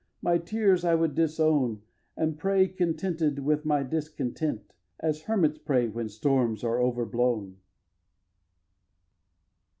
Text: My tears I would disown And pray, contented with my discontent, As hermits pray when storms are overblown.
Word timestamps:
My 0.23 0.39
tears 0.39 0.83
I 0.83 0.95
would 0.95 1.13
disown 1.13 1.83
And 2.17 2.35
pray, 2.39 2.67
contented 2.67 3.37
with 3.45 3.65
my 3.65 3.83
discontent, 3.83 4.73
As 4.99 5.21
hermits 5.21 5.59
pray 5.63 5.89
when 5.89 6.09
storms 6.09 6.63
are 6.63 6.81
overblown. 6.81 7.57